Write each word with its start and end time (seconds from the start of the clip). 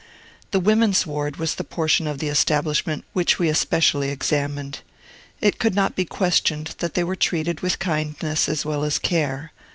The 0.49 0.59
women's 0.59 1.05
ward 1.05 1.37
was 1.37 1.53
the 1.53 1.63
portion 1.63 2.07
of 2.07 2.17
the 2.17 2.27
establishment 2.27 3.05
which 3.13 3.37
we 3.37 3.49
especially 3.49 4.09
examined. 4.09 4.79
It 5.41 5.59
could 5.59 5.75
not 5.75 5.95
be 5.95 6.05
questioned 6.05 6.73
that 6.79 6.95
they 6.95 7.03
were 7.03 7.15
treated 7.15 7.59
with 7.59 7.77
kindness 7.77 8.49
as 8.49 8.65
well 8.65 8.83
as 8.83 8.97
care. 8.97 9.51